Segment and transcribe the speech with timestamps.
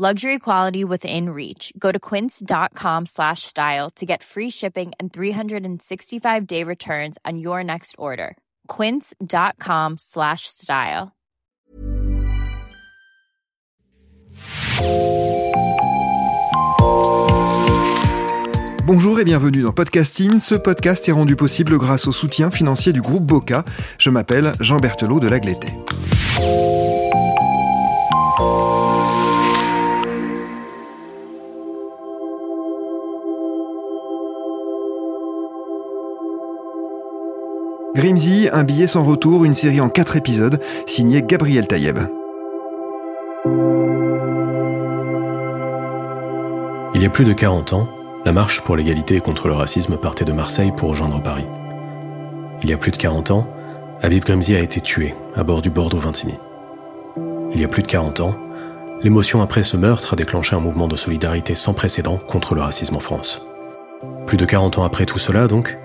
[0.00, 1.74] Luxury quality within reach.
[1.78, 7.96] Go to quince.com slash style to get free shipping and 365-day returns on your next
[7.98, 8.38] order.
[8.66, 11.12] quince.com slash style.
[18.86, 20.40] Bonjour et bienvenue dans Podcasting.
[20.40, 23.66] Ce podcast est rendu possible grâce au soutien financier du groupe Boca.
[23.98, 25.68] Je m'appelle Jean Berthelot de Lagleté.
[37.94, 41.98] Grimsy, un billet sans retour, une série en quatre épisodes, signée Gabriel Taïeb.
[46.94, 47.88] Il y a plus de 40 ans,
[48.24, 51.46] la marche pour l'égalité et contre le racisme partait de Marseille pour rejoindre Paris.
[52.62, 53.48] Il y a plus de 40 ans,
[54.02, 56.38] Habib Grimsy a été tué à bord du Bordeaux Vintimille.
[57.52, 58.36] Il y a plus de 40 ans,
[59.02, 62.94] l'émotion après ce meurtre a déclenché un mouvement de solidarité sans précédent contre le racisme
[62.94, 63.44] en France.
[64.26, 65.76] Plus de 40 ans après tout cela, donc,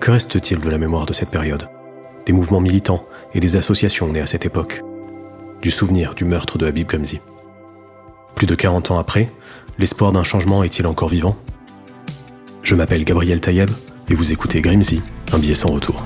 [0.00, 1.68] que reste-t-il de la mémoire de cette période?
[2.26, 3.04] Des mouvements militants
[3.34, 4.82] et des associations nées à cette époque.
[5.62, 7.20] Du souvenir du meurtre de Habib Grimsy
[8.34, 9.30] Plus de 40 ans après,
[9.78, 11.36] l'espoir d'un changement est-il encore vivant?
[12.62, 13.70] Je m'appelle Gabriel Taïeb
[14.08, 16.04] et vous écoutez Grimsy, un billet sans retour.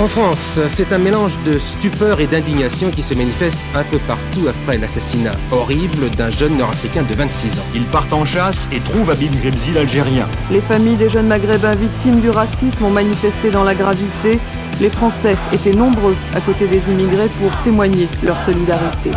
[0.00, 4.48] En France, c'est un mélange de stupeur et d'indignation qui se manifeste un peu partout
[4.48, 7.64] après l'assassinat horrible d'un jeune Nord-Africain de 26 ans.
[7.74, 10.28] Ils partent en chasse et trouvent Habib Grimsy l'Algérien.
[10.50, 14.40] Les familles des jeunes maghrébins victimes du racisme ont manifesté dans la gravité.
[14.80, 19.10] Les Français étaient nombreux à côté des immigrés pour témoigner leur solidarité.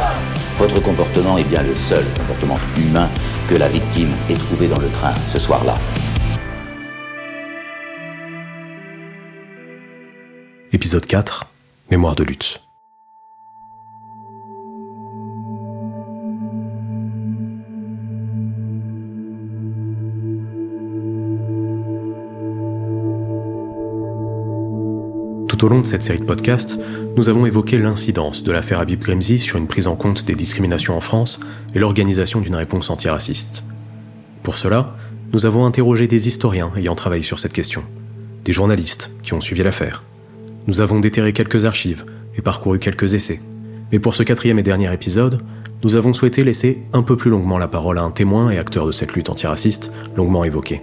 [0.57, 3.09] Votre comportement est bien le seul comportement humain
[3.49, 5.75] que la victime ait trouvé dans le train ce soir-là.
[10.75, 11.45] Épisode 4
[11.89, 12.61] Mémoire de lutte.
[25.47, 26.77] Tout au long de cette série de podcasts,
[27.15, 30.97] nous avons évoqué l'incidence de l'affaire Habib Grimsy sur une prise en compte des discriminations
[30.97, 31.39] en France
[31.73, 33.63] et l'organisation d'une réponse antiraciste.
[34.43, 34.97] Pour cela,
[35.31, 37.85] nous avons interrogé des historiens ayant travaillé sur cette question,
[38.43, 40.03] des journalistes qui ont suivi l'affaire,
[40.67, 42.05] nous avons déterré quelques archives
[42.37, 43.39] et parcouru quelques essais.
[43.91, 45.41] Mais pour ce quatrième et dernier épisode,
[45.83, 48.87] nous avons souhaité laisser un peu plus longuement la parole à un témoin et acteur
[48.87, 50.81] de cette lutte antiraciste, longuement évoqué.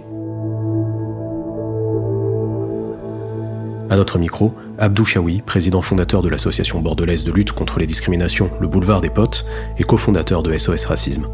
[3.89, 8.49] À notre micro, Abdou Chaoui, président fondateur de l'association bordelaise de lutte contre les discriminations
[8.59, 9.45] Le Boulevard des Potes
[9.77, 11.27] et cofondateur de SOS Racisme.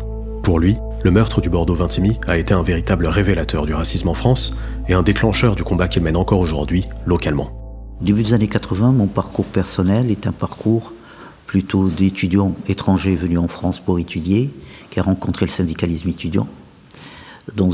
[0.44, 4.14] Pour lui, le meurtre du Bordeaux Vintimille a été un véritable révélateur du racisme en
[4.14, 4.58] France
[4.88, 7.59] et un déclencheur du combat qu'il mène encore aujourd'hui, localement.
[8.02, 10.94] Début des années 80, mon parcours personnel est un parcours
[11.46, 14.52] plutôt d'étudiants étrangers venus en France pour étudier,
[14.90, 16.48] qui a rencontré le syndicalisme étudiant
[17.56, 17.72] dans,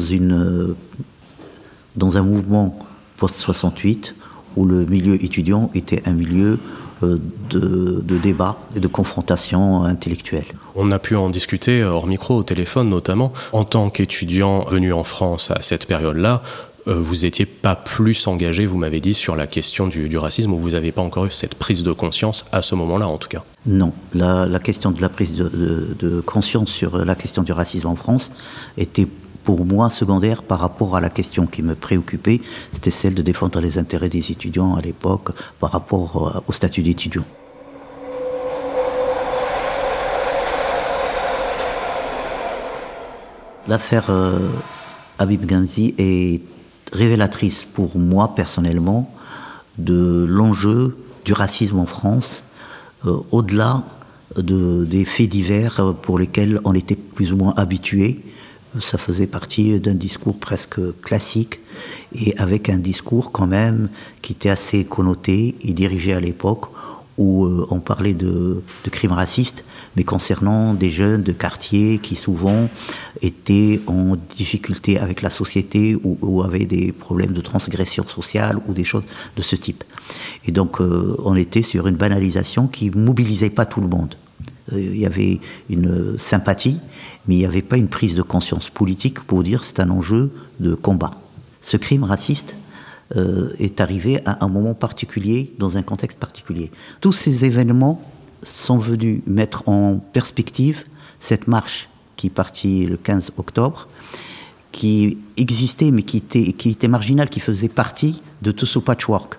[2.18, 2.80] un mouvement
[3.18, 4.14] post-68
[4.56, 6.60] où le milieu étudiant était un milieu
[7.04, 7.18] euh,
[7.50, 10.46] de, de, débat et de confrontation intellectuelle.
[10.76, 13.34] On a pu en discuter hors micro, au téléphone notamment.
[13.52, 18.66] En tant qu'étudiant venu en France à cette période-là, euh, vous n'étiez pas plus engagé,
[18.66, 21.56] vous m'avez dit, sur la question du, racisme, ou vous n'avez pas encore eu cette
[21.56, 23.44] prise de conscience à ce moment-là, en tout cas?
[23.66, 28.32] Non, la, question de la prise de, conscience sur la question du racisme en France
[28.78, 29.08] était
[29.46, 32.42] pour moi secondaire par rapport à la question qui me préoccupait,
[32.74, 35.30] c'était celle de défendre les intérêts des étudiants à l'époque
[35.60, 37.24] par rapport euh, au statut d'étudiant.
[43.68, 44.40] L'affaire euh,
[45.18, 45.50] Habib
[45.98, 46.42] est
[46.96, 49.14] révélatrice pour moi personnellement
[49.78, 52.44] de l'enjeu du racisme en France,
[53.06, 53.84] euh, au-delà
[54.38, 58.22] de, des faits divers pour lesquels on était plus ou moins habitué.
[58.82, 61.60] Ça faisait partie d'un discours presque classique
[62.14, 63.90] et avec un discours quand même
[64.22, 66.66] qui était assez connoté et dirigé à l'époque
[67.18, 69.64] où euh, on parlait de, crimes racistes,
[69.96, 72.70] mais concernant des jeunes de quartier qui souvent
[73.22, 78.84] étaient en difficulté avec la société ou, avaient des problèmes de transgression sociale ou des
[78.84, 79.04] choses
[79.36, 79.84] de ce type.
[80.46, 84.16] Et donc euh, on était sur une banalisation qui mobilisait pas tout le monde.
[84.74, 85.40] Euh, il y avait
[85.70, 86.80] une sympathie,
[87.28, 90.32] mais il n'y avait pas une prise de conscience politique pour dire c'est un enjeu
[90.60, 91.12] de combat.
[91.62, 92.56] ce crime raciste
[93.16, 96.72] euh, est arrivé à un moment particulier, dans un contexte particulier.
[97.02, 98.02] Tous ces événements
[98.42, 100.86] sont venus mettre en perspective
[101.20, 103.88] cette marche qui est partie le 15 octobre,
[104.72, 109.38] qui existait mais qui était, qui était marginale, qui faisait partie de tout ce patchwork.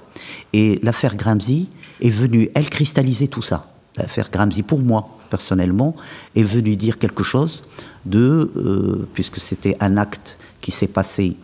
[0.53, 1.69] Et l'affaire Gramsci
[2.01, 3.73] est venue, elle, cristalliser tout ça.
[3.97, 5.97] L'affaire Gramsci, pour moi, personnellement,
[6.35, 7.63] est venue dire quelque chose
[8.05, 11.37] de, euh, puisque c'était un acte qui s'est passé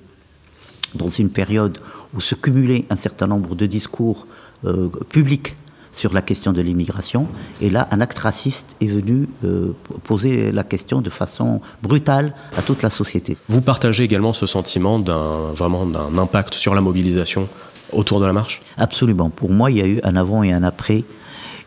[0.94, 1.78] dans une période
[2.14, 4.26] où se cumulaient un certain nombre de discours
[4.64, 5.56] euh, publics
[5.92, 7.28] sur la question de l'immigration.
[7.60, 9.72] Et là, un acte raciste est venu euh,
[10.04, 13.36] poser la question de façon brutale à toute la société.
[13.48, 17.48] Vous partagez également ce sentiment d'un vraiment d'un impact sur la mobilisation
[17.92, 18.62] autour de la marche?
[18.78, 19.28] Absolument.
[19.28, 21.04] Pour moi, il y a eu un avant et un après.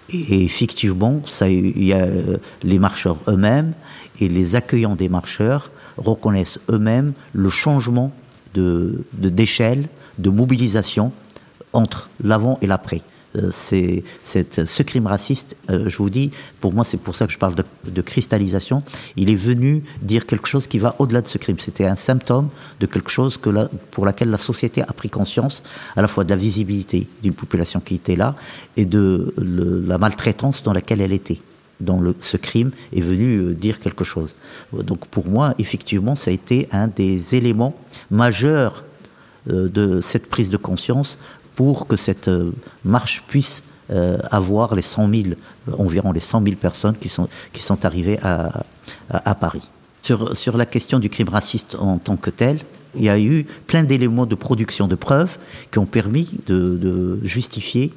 [0.09, 3.73] Et effectivement, ça, il y a euh, les marcheurs eux-mêmes
[4.19, 8.11] et les accueillants des marcheurs reconnaissent eux-mêmes le changement
[8.53, 11.11] de d'échelle, de, mobilisation
[11.73, 13.01] entre l'avant et l'après.
[13.35, 16.31] Euh, c'est ce crime raciste, euh, je vous dis,
[16.61, 18.81] pour moi c'est pour ça que je parle de, cristallisation,
[19.17, 21.59] il est venu dire quelque chose qui va au-delà de ce crime.
[21.59, 22.47] C'était un symptôme
[22.79, 23.49] de quelque chose que
[23.91, 25.63] pour laquelle la société a pris conscience,
[25.97, 28.35] à la fois de la visibilité d'une population qui était là
[28.77, 31.41] et de la maltraitance dans laquelle elle était
[31.79, 34.33] dont ce crime est venu euh, dire quelque chose.
[34.73, 37.75] Donc pour moi, effectivement, ça a été un des éléments
[38.11, 38.84] majeurs
[39.47, 41.17] de cette prise de conscience
[41.55, 42.51] pour que cette euh,
[42.83, 43.63] marche puisse
[44.31, 45.23] avoir les 100 000,
[45.77, 48.63] environ les 100 000 personnes qui sont, qui sont arrivées à,
[49.11, 49.69] à, Paris.
[50.01, 52.57] Sur, sur la question du crime raciste en tant que tel,
[52.95, 55.37] il y a eu plein d'éléments de production de preuves
[55.71, 57.93] qui ont permis de justifier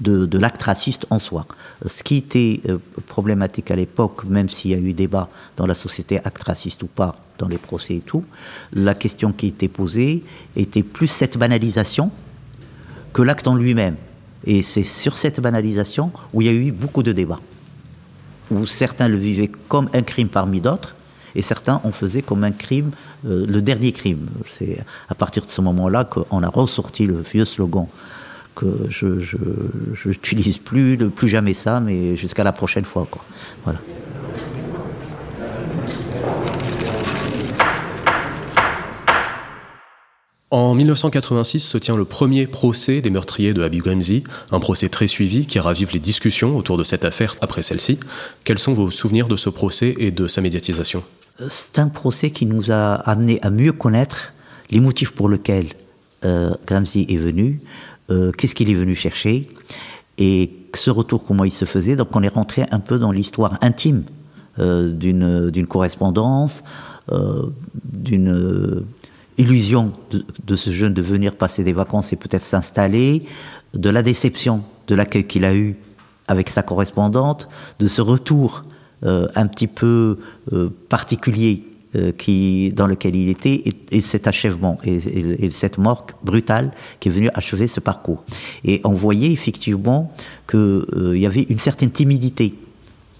[0.00, 1.46] de, l'acte raciste en soi.
[1.86, 5.74] Ce qui était euh, problématique à l'époque, même s'il y a eu débat dans la
[5.74, 8.24] société acte raciste ou pas, dans les procès et tout,
[8.72, 10.22] la question qui était posée
[10.56, 12.10] était plus cette banalisation
[13.12, 13.96] que l'acte en lui-même.
[14.44, 17.40] Et c'est sur cette banalisation où il y a eu beaucoup de débats,
[18.50, 20.94] où certains le vivaient comme un crime parmi d'autres,
[21.34, 22.92] et certains en faisaient comme un crime,
[23.26, 24.28] euh, le dernier crime.
[24.46, 27.88] C'est à partir de ce moment-là qu'on a ressorti le vieux slogan
[28.54, 29.06] que je
[30.06, 33.06] n'utilise plus, plus jamais ça, mais jusqu'à la prochaine fois.
[33.10, 33.24] Quoi.
[33.64, 33.80] Voilà.
[40.54, 44.22] En 1986 se tient le premier procès des meurtriers de Habib Grimzi,
[44.52, 47.98] un procès très suivi qui ravive les discussions autour de cette affaire après celle-ci.
[48.44, 51.02] Quels sont vos souvenirs de ce procès et de sa médiatisation?
[51.40, 54.32] Euh, C'est un procès qui nous a amené à mieux connaître
[54.70, 55.70] les motifs pour lesquels
[56.24, 57.60] euh, Gramsci est venu,
[58.10, 59.48] euh, qu'est-ce qu'il est venu chercher
[60.18, 61.96] et ce retour, comment il se faisait.
[61.96, 64.04] Donc on est rentré un peu dans l'histoire intime
[64.60, 66.62] euh, d'une correspondance,
[67.10, 67.46] euh,
[67.84, 68.84] d'une
[69.36, 73.24] illusion de, de, ce jeune de venir passer des vacances et peut-être s'installer,
[73.72, 75.76] de la déception de l'accueil qu'il a eu
[76.28, 77.48] avec sa correspondante,
[77.80, 78.64] de ce retour
[79.02, 80.18] un petit peu
[80.88, 81.64] particulier
[81.96, 87.12] euh, qui, dans lequel il était et, cet achèvement et, cette mort brutale qui est
[87.12, 88.24] venue achever ce parcours.
[88.64, 90.12] Et on voyait effectivement
[90.48, 92.54] qu'il euh, y avait une certaine timidité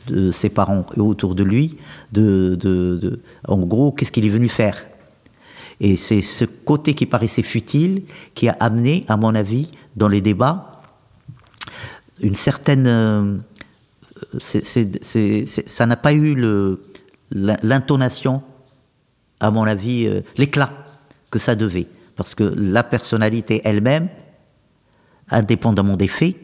[0.09, 1.77] de ses parents et autour de lui,
[2.13, 4.87] de, de, en gros, qu'est-ce qu'il est venu faire?
[5.81, 8.03] Et c'est ce côté qui paraissait futile
[8.35, 10.83] qui a amené, à mon avis, dans les débats,
[12.21, 12.87] une certaine...
[12.87, 13.39] Euh,
[15.67, 16.37] ça n'a pas eu
[17.31, 18.43] l'intonation
[19.45, 20.71] à mon avis, euh, l'éclat
[21.31, 21.87] que ça devait.
[22.17, 24.09] Parce que la personnalité elle-même,
[25.31, 26.37] indépendamment des faits,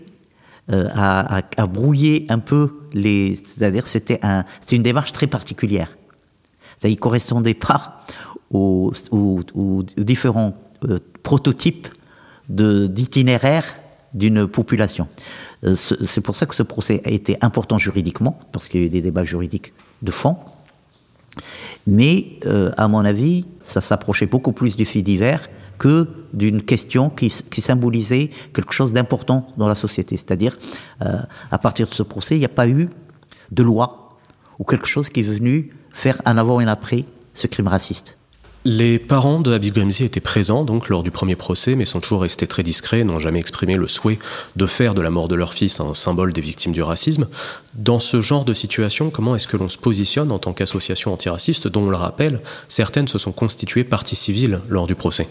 [0.71, 3.41] euh, a, brouillé un peu les.
[3.47, 5.97] C'est-à-dire, c'était un, une démarche très particulière.
[6.85, 8.05] Ne correspondait pas
[8.51, 8.93] aux,
[9.97, 10.55] différents
[10.85, 11.89] euh, prototypes
[12.49, 13.65] d'itinéraire
[14.13, 15.07] d'une population.
[15.77, 18.91] c'est pour ça que ce procès a été important juridiquement, parce qu'il y a eu
[18.91, 20.37] des débats juridiques de fond.
[21.87, 27.09] Mais, euh, à mon avis, ça s'approchait beaucoup plus du fait divers que d'une question
[27.09, 30.17] qui, symbolisait quelque chose d'important dans la société.
[30.17, 30.59] C'est-à-dire,
[31.03, 31.17] euh,
[31.51, 32.91] à partir de ce procès, il n'y a pas eu
[33.51, 34.19] de loi
[34.59, 38.19] ou quelque chose qui est venu faire un avant et un après ce crime raciste.
[38.67, 42.21] Les parents de Habib Ghamzi étaient présents donc lors du premier procès, mais sont toujours
[42.21, 44.19] restés très discrets, n'ont jamais exprimé le souhait
[44.55, 47.27] de faire de la mort de leur fils un symbole des victimes du racisme.
[47.73, 51.69] Dans ce genre de situation, comment est-ce que l'on se positionne en tant qu'association antiraciste,
[51.69, 55.27] dont on le rappelle, certaines se sont constituées partie civile lors du procès?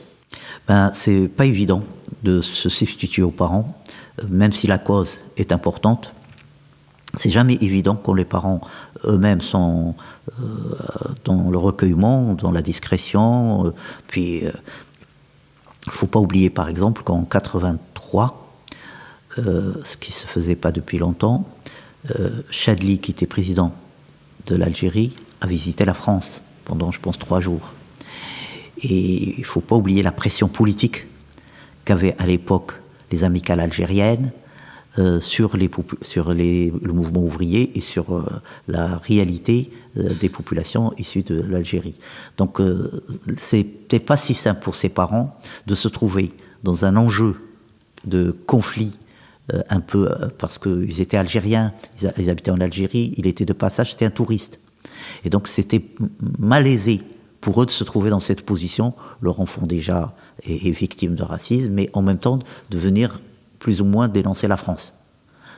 [0.68, 1.84] Ben, C'est pas évident
[2.24, 3.80] de se substituer aux parents,
[4.28, 6.16] même si la cause est importante.
[7.18, 8.62] C'est jamais évident quand les parents
[9.06, 9.96] eux-mêmes sont
[10.40, 10.44] euh,
[11.26, 13.66] dans le recueillement, dans la discrétion.
[13.66, 13.74] Euh,
[14.08, 18.46] puis, il ne faut pas oublier, par exemple, qu'en 83,
[19.38, 21.48] ce qui ne se faisait pas depuis longtemps,
[22.50, 23.72] Chadli, qui était président
[24.48, 27.72] de l'Algérie, a visité la France pendant, je pense, trois jours.
[28.82, 31.08] Et il ne faut pas oublier la pression politique
[31.86, 32.74] qu'avaient à l'époque
[33.12, 34.32] les amicales algériennes,
[34.98, 35.70] euh, sur, les,
[36.02, 38.26] sur le mouvement ouvrier et sur euh,
[38.68, 41.94] la réalité euh, des populations issues de l'Algérie.
[42.38, 42.60] Donc
[43.38, 46.32] c'était pas si simple pour ses parents de se trouver
[46.64, 47.36] dans un enjeu
[48.06, 48.98] de conflit
[49.70, 51.72] un peu parce qu'ils étaient algériens,
[52.18, 54.60] ils, habitaient en Algérie, il était de passage, c'était un touriste.
[55.24, 55.86] Et donc c'était
[56.40, 57.02] malaisé
[57.42, 58.96] pour eux de se trouver dans cette position.
[59.22, 62.40] Leur enfant déjà est, est victime de racisme, mais en même temps
[62.72, 63.20] de venir
[63.60, 64.94] plus ou moins dénoncer la France.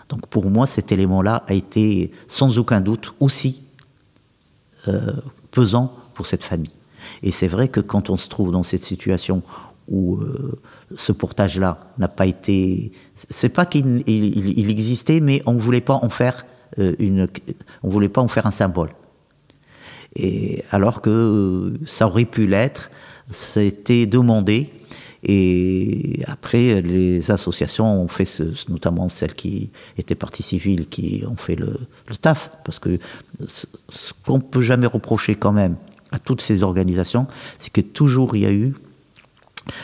[0.10, 3.64] Donc pour moi, cet élément-là a été sans aucun doute aussi
[4.88, 5.14] euh,
[5.52, 6.74] pesant pour cette famille.
[7.24, 9.42] Et c'est vrai que quand on se trouve dans cette situation
[9.88, 10.60] où euh,
[10.96, 12.92] ce portage-là n'a pas été,
[13.30, 16.46] c'est pas qu'il il, existait, mais on voulait pas en faire
[16.80, 17.28] euh, une,
[17.84, 18.90] on voulait pas en faire un symbole.
[20.16, 22.90] Et alors que ça aurait pu l'être,
[23.30, 24.72] c'était demandé
[25.24, 31.36] et après, les associations ont fait, ce, notamment celles qui étaient partie civile, qui ont
[31.36, 31.78] fait le,
[32.22, 32.50] taf.
[32.64, 32.98] Parce que
[33.48, 33.68] ce,
[34.26, 35.76] qu'on ne peut jamais reprocher quand même
[36.12, 37.28] à toutes ces organisations,
[37.60, 38.74] c'est que toujours il y a eu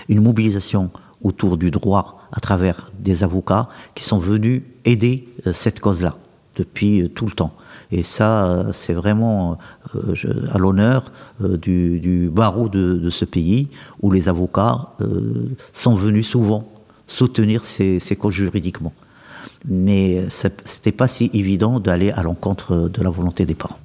[0.10, 0.90] une mobilisation
[1.22, 6.18] autour du droit à travers des avocats qui sont venus aider euh, cette cause-là
[6.58, 7.54] depuis euh, tout le temps.
[7.92, 9.58] Et ça, euh, c'est vraiment
[9.96, 10.14] euh,
[10.52, 13.70] à l'honneur du, barreau de, ce pays,
[14.02, 14.94] où les avocats
[15.72, 16.68] sont venus souvent
[17.06, 18.94] soutenir ces, ces causes juridiquement.
[19.66, 23.80] Mais c'était pas si évident d'aller à l'encontre de la volonté des parents.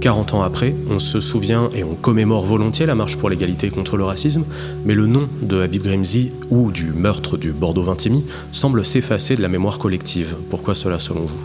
[0.00, 3.96] 40 ans après, on se souvient et on commémore volontiers la marche pour l'égalité contre
[3.96, 4.44] le racisme,
[4.84, 9.48] mais le nom de Habib Grimzi ou du meurtre du Bordeaux-Vintimille semble s'effacer de la
[9.48, 10.36] mémoire collective.
[10.50, 11.38] Pourquoi cela selon vous?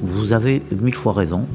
[0.00, 1.46] Vous avez mille fois raison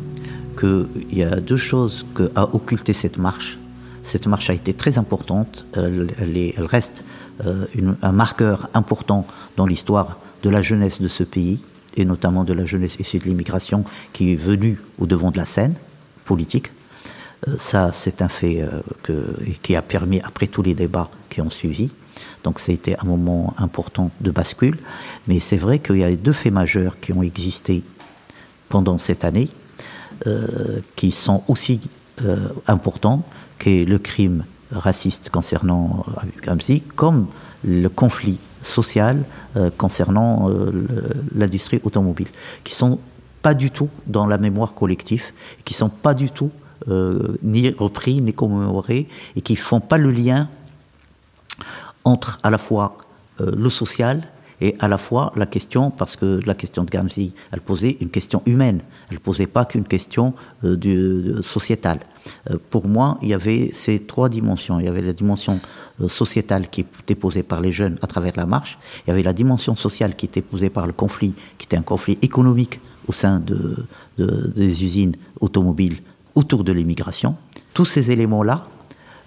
[0.58, 3.60] qu'il y a deux choses que a occulté cette marche.
[4.03, 7.03] Cette marche a été très importante, elle, reste
[7.46, 7.65] euh,
[8.01, 9.27] un marqueur important
[9.58, 11.60] dans l'histoire de la jeunesse de ce pays,
[11.98, 15.46] et notamment de la jeunesse issue de l'immigration qui est venue au devant de la
[15.46, 15.74] scène
[16.29, 16.71] politique.
[17.48, 19.24] Euh, ça, c'est un fait euh,
[19.63, 21.89] qui a permis, après tous les débats qui ont suivi,
[22.43, 24.77] donc été un moment important de bascule.
[25.27, 27.81] Mais c'est vrai qu'il y a deux faits majeurs qui ont existé
[28.74, 29.50] pendant cette année,
[30.27, 31.79] euh, qui sont aussi
[32.67, 33.24] importants,
[33.57, 36.05] que le crime raciste concernant
[36.43, 37.27] Gamzi, comme
[37.63, 39.24] le conflit social
[39.77, 40.50] concernant
[41.33, 42.27] l'industrie automobile,
[42.65, 43.00] qui sont
[43.41, 45.31] pas du tout dans la mémoire collective,
[45.65, 46.51] qui sont pas du tout
[46.88, 50.48] euh, ni repris ni commémorés et qui font pas le lien
[52.05, 52.98] entre à la fois
[53.41, 54.24] euh, le social
[54.62, 58.10] et à la fois la question, parce que la question de Gamzi, elle posait une
[58.10, 58.81] question humaine,
[59.12, 62.00] elle posait pas qu'une question euh, sociétale.
[62.69, 64.79] pour moi, il y avait ces trois dimensions.
[64.79, 65.62] Il y avait la dimension
[66.08, 69.34] sociétale qui était posée par les jeunes à travers la marche, il y avait la
[69.34, 72.79] dimension sociale qui était posée par le conflit, qui était un conflit économique
[73.10, 73.88] au sein de,
[74.18, 75.98] des usines automobiles
[76.36, 77.36] autour de l'immigration.
[77.74, 78.66] Tous ces éléments-là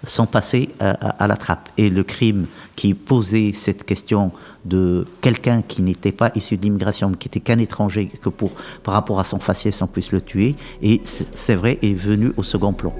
[0.05, 1.69] sont passés à, la trappe.
[1.77, 4.31] Et le crime qui posait cette question
[4.63, 8.51] de quelqu'un qui n'était pas issu de l'immigration, qui était qu'un étranger, que pour,
[8.83, 12.43] par rapport à son faciès, on puisse le tuer, et c'est vrai, est venu au
[12.43, 12.93] second plan.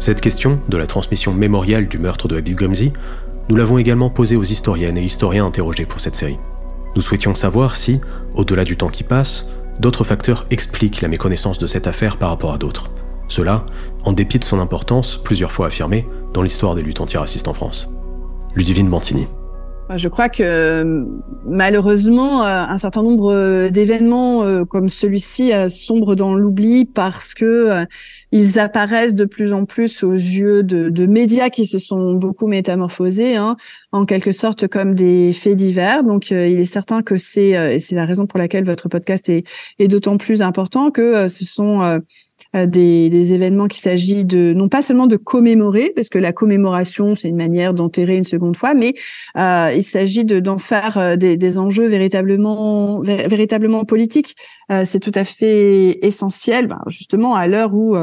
[0.00, 2.92] Cette question de la transmission mémoriale du meurtre de Habib Gomzi
[3.52, 6.38] nous l'avons également posé aux historiennes et historiens interrogés pour cette série.
[6.96, 8.00] Nous souhaitions savoir si,
[8.34, 9.46] au-delà du temps qui passe,
[9.78, 12.90] d'autres facteurs expliquent la méconnaissance de cette affaire par rapport à d'autres.
[13.28, 13.66] Cela,
[14.06, 17.90] en dépit de son importance, plusieurs fois affirmée, dans l'histoire des luttes antiracistes en France.
[18.54, 19.26] Ludivine Bantini.
[19.94, 21.06] Je crois que
[21.44, 27.84] malheureusement, euh, un certain nombre euh, d'événements euh, comme celui-ci sombrent dans l'oubli parce que
[28.32, 33.36] ils apparaissent de plus en plus aux yeux de, médias qui se sont beaucoup métamorphosés,
[33.36, 33.56] hein,
[33.92, 36.02] en quelque sorte comme des faits divers.
[36.02, 39.44] Donc, il est certain que c'est et c'est la raison pour laquelle votre podcast est,
[39.78, 42.00] est d'autant plus important que ce sont
[42.54, 47.14] des, des, événements qu'il s'agit de non pas seulement de commémorer, parce que la commémoration
[47.14, 48.94] c'est une manière d'enterrer une seconde fois, mais
[49.36, 54.36] il s'agit de d'en faire des, des, enjeux véritablement véritablement politiques.
[54.84, 57.96] c'est tout à fait essentiel, ben, justement à l'heure où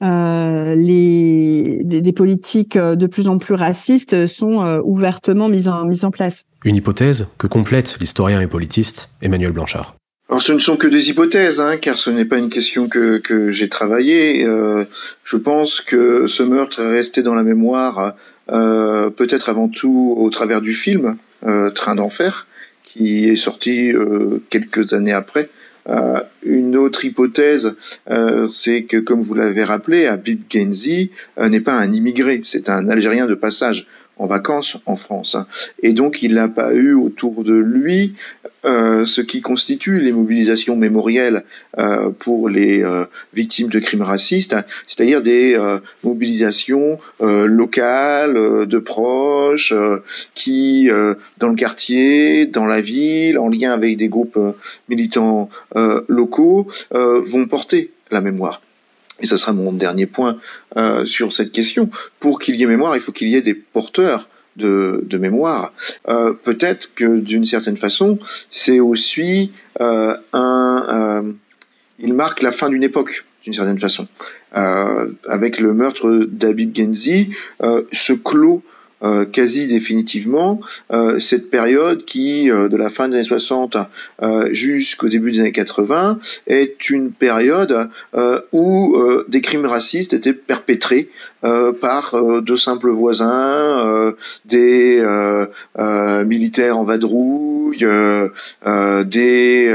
[0.00, 6.10] les des, des, politiques de plus en plus racistes sont ouvertement mises en mises en
[6.10, 6.44] place.
[6.64, 9.99] Une hypothèse que complète l'historien et politiste Emmanuel Blanchard.
[10.30, 13.18] Alors ce ne sont que des hypothèses, hein, car ce n'est pas une question que,
[13.18, 14.44] que j'ai travaillée.
[14.46, 14.84] Euh,
[15.24, 18.14] je pense que ce meurtre est resté dans la mémoire
[18.52, 22.46] euh, peut-être avant tout au travers du film euh, Train d'enfer,
[22.84, 23.92] qui est sorti
[24.50, 25.50] quelques années après.
[26.44, 27.74] Une autre hypothèse,
[28.48, 31.10] c'est que, comme vous l'avez rappelé, Abib Genzi
[31.40, 33.86] n'est pas un immigré, c'est un Algérien de passage
[34.20, 35.36] en vacances en France.
[35.82, 38.14] Et donc il n'a pas eu autour de lui
[38.66, 41.44] euh, ce qui constitue les mobilisations mémorielles
[41.78, 44.54] euh, pour les euh, victimes de crimes racistes,
[44.86, 45.58] c'est-à-dire des
[46.04, 49.72] mobilisations locales de proches
[50.34, 50.90] qui,
[51.38, 54.38] dans le quartier, dans la ville, en lien avec des groupes
[54.88, 55.48] militants
[56.08, 58.60] locaux, vont porter la mémoire
[59.20, 60.38] et ce sera mon dernier point
[60.76, 63.54] euh, sur cette question, pour qu'il y ait mémoire, il faut qu'il y ait des
[63.54, 65.72] porteurs de, mémoire.
[66.08, 68.18] Euh, Peut-être que d'une certaine façon,
[68.50, 71.24] c'est aussi euh, un...
[71.98, 74.08] Il marque la fin d'une époque, d'une certaine façon.
[74.52, 77.30] Avec le meurtre d'Abib Genzi,
[77.92, 78.62] ce clos
[79.02, 80.60] euh, quasi définitivement
[80.92, 83.78] euh, cette période qui, euh, de la fin des années 60
[84.50, 87.88] jusqu'au début des années 80, est une période
[88.52, 88.96] où
[89.28, 91.08] des crimes racistes étaient perpétrés
[91.42, 94.14] par de simples voisins,
[94.44, 95.02] des
[96.26, 97.86] militaires en vadrouille,
[99.04, 99.74] des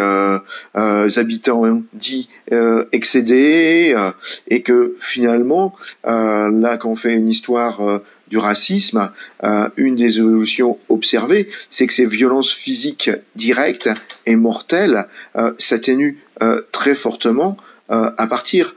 [1.16, 2.30] habitants dits
[2.92, 3.96] excédés,
[4.48, 9.12] et que finalement, là, quand on fait une histoire du racisme,
[9.44, 13.90] euh, une des évolutions observées, c'est que ces violences physiques directes
[14.26, 18.74] et mortelles euh, s'atténuent euh, très fortement à partir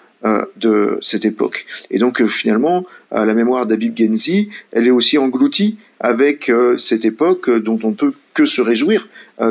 [0.57, 1.65] de cette époque.
[1.91, 7.79] Et donc finalement, la mémoire d'Abib Genzi, elle est aussi engloutie avec cette époque dont
[7.85, 9.09] on ne peut que se réjouir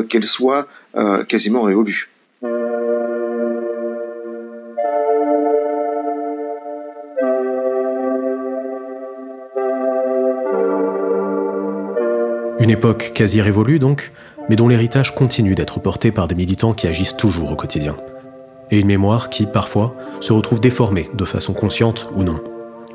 [0.08, 0.68] qu'elle soit
[1.26, 2.08] quasiment révolue.
[12.60, 14.10] Une époque quasi révolue donc,
[14.48, 17.96] mais dont l'héritage continue d'être porté par des militants qui agissent toujours au quotidien.
[18.72, 22.40] Et une mémoire qui, parfois, se retrouve déformée de façon consciente ou non.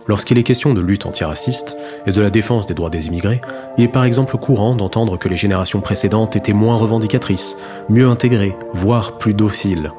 [0.07, 3.39] Lorsqu'il est question de lutte antiraciste et de la défense des droits des immigrés,
[3.77, 7.55] il est par exemple courant d'entendre que les générations précédentes étaient moins revendicatrices,
[7.87, 9.91] mieux intégrées, voire plus dociles.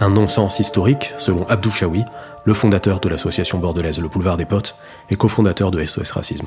[0.00, 2.04] Un non-sens historique, selon Abdou Chaoui,
[2.44, 4.74] le fondateur de l'association bordelaise Le Boulevard des Potes
[5.10, 6.46] et cofondateur de SOS Racisme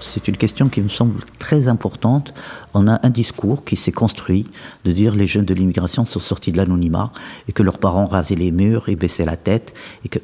[0.00, 2.34] c'est une question qui me semble très importante.
[2.74, 4.46] On a un discours qui s'est construit
[4.84, 7.12] de dire les jeunes de l'immigration sont sortis de l'anonymat
[7.48, 9.74] et que leurs parents rasaient les murs et baissaient la tête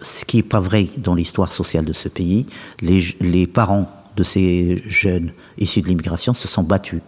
[0.03, 2.47] ce qui n'est pas vrai dans l'histoire sociale de ce pays,
[2.81, 7.01] les, parents de ces jeunes issus de l'immigration se sont battus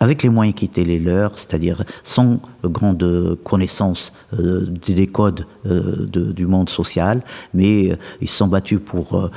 [0.00, 6.06] avec les moyens qui étaient les leurs, c'est-à-dire sans grande connaissance euh, des codes euh,
[6.06, 7.22] du monde social,
[7.54, 9.30] mais euh, ils se sont battus pour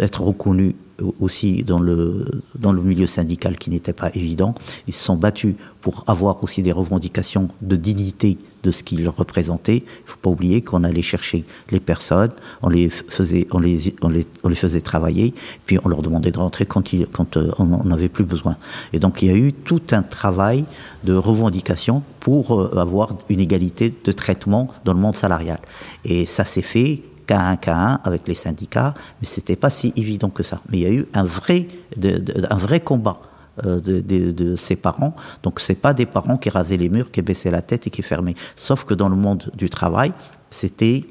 [0.00, 0.74] être reconnus
[1.20, 2.26] aussi dans le,
[2.58, 4.54] dans le milieu syndical qui n'était pas évident.
[4.86, 9.78] Ils se sont battus pour avoir aussi des revendications de dignité de ce qu'ils représentaient.
[9.78, 12.30] Il ne faut pas oublier qu'on allait chercher les personnes,
[12.62, 15.34] on les faisait, on les, on les, on les faisait travailler,
[15.66, 18.56] puis on leur demandait de rentrer quand, ils, quand euh, on n'en avait plus besoin.
[18.92, 20.64] Et donc il y a eu tout un travail
[21.04, 25.58] de revendication pour euh, avoir une égalité de traitement dans le monde salarial.
[26.04, 29.92] Et ça s'est fait qu'à un qu'à un avec les syndicats, mais c'était pas si
[29.96, 30.60] évident que ça.
[30.68, 33.20] Mais il y a eu un vrai, combat.
[33.66, 35.14] Euh, de, de, ses parents.
[35.42, 38.00] Donc, c'est pas des parents qui rasaient les murs, qui baissaient la tête et qui
[38.00, 38.34] fermaient.
[38.56, 40.14] Sauf que dans le monde du travail,
[40.50, 41.04] c'était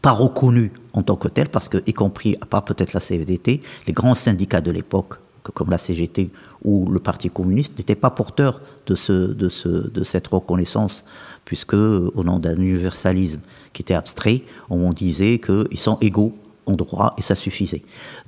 [0.00, 3.62] pas reconnu en tant que tel, parce que, y compris, à part peut-être la CFDT,
[3.86, 5.14] les grands syndicats de l'époque,
[5.54, 6.30] comme la CGT
[6.64, 11.04] ou le Parti communiste, n'étaient pas porteurs de, ce, de, ce, de cette reconnaissance,
[11.44, 13.40] puisque, au nom d'un universalisme
[13.72, 16.34] qui était abstrait, on disait qu'ils sont égaux
[16.66, 17.82] en droit et ça suffisait.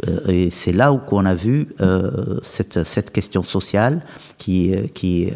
[0.09, 4.05] Euh, et c'est là où on a vu euh, cette, cette, question sociale
[4.39, 5.31] qui, qui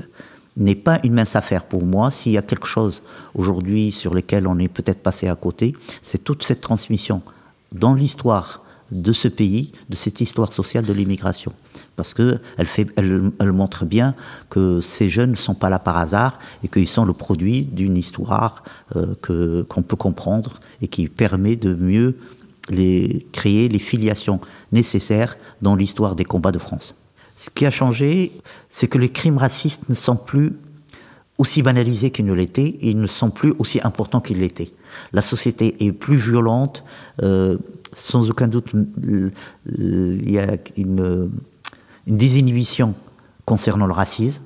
[0.57, 2.11] n'est pas une mince affaire pour moi.
[2.11, 3.03] S'il y a quelque chose
[3.35, 7.23] aujourd'hui sur lequel on est peut-être passé à côté, c'est toute cette transmission
[7.73, 11.53] dans l'histoire de ce pays, de cette histoire sociale de l'immigration.
[11.97, 14.15] parce que elle, montre bien
[14.51, 17.97] que ces jeunes ne sont pas là par hasard et qu'ils sont le produit d'une
[17.97, 18.63] histoire
[18.97, 19.15] euh,
[19.69, 22.17] qu'on peut comprendre et qui permet de mieux
[22.71, 24.41] les, créer les filiations
[24.73, 26.95] nécessaires dans l'histoire des combats de France.
[27.37, 28.33] Ce qui a changé,
[28.69, 30.53] c'est que les crimes racistes ne sont plus
[31.39, 34.73] aussi banalisés qu'ils ne l'étaient ils ne sont plus aussi importants qu'ils l'étaient.
[35.13, 36.85] La société est plus violente,
[37.23, 37.59] euh,
[37.93, 41.31] sans aucun doute, il y a une
[42.07, 42.95] désinhibition
[43.45, 44.43] concernant le racisme,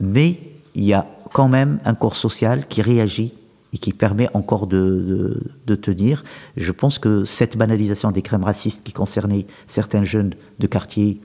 [0.00, 0.40] mais
[0.74, 3.34] il y a quand même un corps social qui réagit
[3.72, 5.42] et qui permet encore de,
[5.82, 6.24] tenir.
[6.56, 11.20] Je pense que cette banalisation des crimes racistes qui concernait certains jeunes de quartier,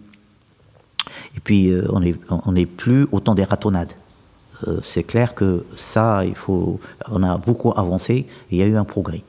[1.36, 3.94] et puis euh, on n'est plus autant des ratonnades.
[4.68, 8.78] Euh, c'est clair que ça, il faut, on a beaucoup avancé il y a eu
[8.78, 9.24] un progrès.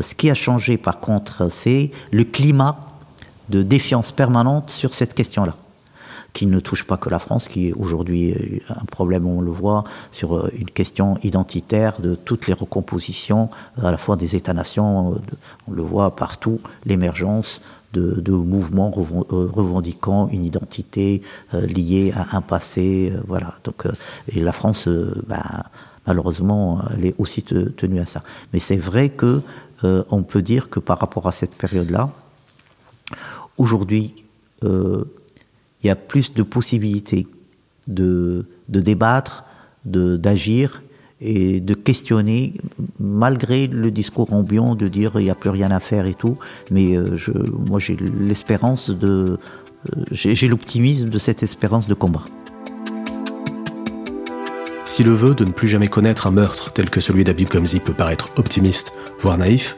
[0.00, 2.78] Ce qui a changé par contre, c'est le climat
[3.48, 5.56] de défiance permanente sur cette question-là
[6.36, 9.84] qui ne touche pas que la France, qui est aujourd'hui un problème, on le voit,
[10.10, 13.48] sur euh, une question identitaire de toutes les recompositions,
[13.82, 17.62] à la fois des États-nations, euh, on le voit partout, l'émergence
[17.96, 23.58] de, mouvements euh, revendiquant une identité liée à un passé, voilà.
[23.64, 23.84] Donc,
[24.28, 24.88] et la France,
[25.26, 25.64] ben,
[26.06, 28.22] malheureusement, elle est aussi tenue à ça.
[28.52, 29.42] Mais c'est vrai que
[29.82, 32.10] on peut dire que par rapport à cette période-là,
[33.58, 34.24] aujourd'hui,
[34.62, 37.28] il y a plus de possibilités
[37.86, 39.44] de, débattre,
[39.84, 40.82] d'agir
[41.20, 42.54] et de questionner,
[42.98, 46.38] malgré le discours ambiant de dire il n'y a plus rien à faire et tout.
[46.70, 47.16] Mais euh,
[47.68, 49.38] moi, j'ai l'espérance de.
[49.96, 52.24] Euh, j'ai l'optimisme de cette espérance de combat.
[54.84, 57.80] Si le vœu de ne plus jamais connaître un meurtre tel que celui d'Abib Gomzi
[57.80, 59.76] peut paraître optimiste, voire naïf,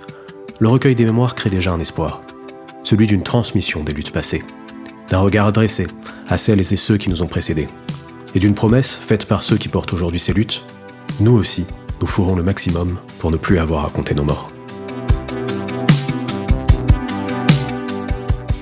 [0.61, 2.20] le recueil des mémoires crée déjà un espoir,
[2.85, 4.42] celui d'une transmission des luttes passées
[5.09, 5.87] d'un regard adressé
[6.29, 7.68] à celles et ceux qui nous ont précédés,
[8.35, 10.62] et d'une promesse faite par ceux qui portent aujourd'hui ces luttes,
[11.20, 11.66] nous aussi,
[12.00, 14.50] nous ferons le maximum pour ne plus avoir à compter nos morts.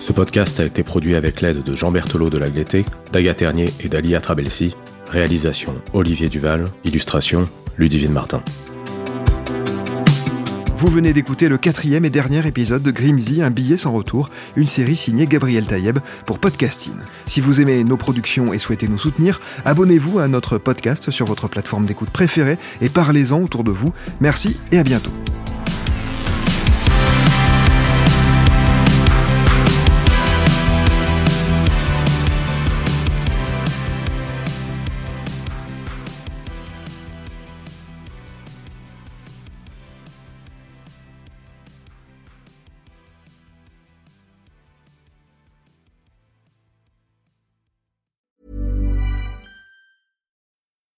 [0.01, 3.89] Ce podcast a été produit avec l'aide de Jean Berthelot de Lagleté, Daga Ternier et
[3.89, 4.75] d'Alia Trabelsi.
[5.11, 8.43] Réalisation Olivier Duval, illustration Ludivine Martin.
[10.79, 14.67] Vous venez d'écouter le quatrième et dernier épisode de Grimsy, un billet sans retour, une
[14.67, 16.93] série signée Gabriel Taïeb pour Podcasting.
[17.25, 21.49] Si vous aimez nos productions et souhaitez nous soutenir, abonnez-vous à notre podcast sur votre
[21.49, 23.95] plateforme d'écoute préférée et parlez-en autour de vous.
[24.21, 25.13] Merci et à bientôt.